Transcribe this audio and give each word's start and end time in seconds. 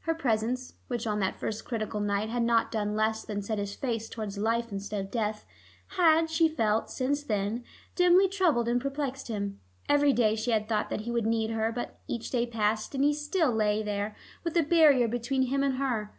Her 0.00 0.16
presence, 0.16 0.74
which 0.88 1.06
on 1.06 1.20
that 1.20 1.38
first 1.38 1.64
critical 1.64 2.00
night 2.00 2.28
had 2.28 2.42
not 2.42 2.72
done 2.72 2.96
less 2.96 3.22
than 3.24 3.40
set 3.40 3.58
his 3.58 3.72
face 3.72 4.08
towards 4.08 4.36
life 4.36 4.72
instead 4.72 5.00
of 5.00 5.12
death, 5.12 5.46
had, 5.96 6.28
she 6.28 6.48
felt, 6.48 6.90
since 6.90 7.22
then, 7.22 7.62
dimly 7.94 8.26
troubled 8.28 8.66
and 8.66 8.80
perplexed 8.80 9.28
him. 9.28 9.60
Every 9.88 10.12
day 10.12 10.34
she 10.34 10.50
had 10.50 10.68
thought 10.68 10.90
that 10.90 11.02
he 11.02 11.12
would 11.12 11.24
need 11.26 11.50
her, 11.50 11.70
but 11.70 12.00
each 12.08 12.30
day 12.32 12.46
passed, 12.48 12.96
and 12.96 13.04
he 13.04 13.14
still 13.14 13.52
lay 13.52 13.80
there, 13.80 14.16
with 14.42 14.56
a 14.56 14.62
barrier 14.64 15.06
between 15.06 15.42
him 15.42 15.62
and 15.62 15.76
her. 15.76 16.10